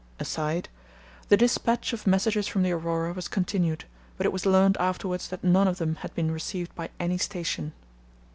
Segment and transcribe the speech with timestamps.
[0.17, 3.85] [The dispatch of messages from the Aurora was continued,
[4.17, 7.71] but it was learned afterwards that none of them had been received by any station.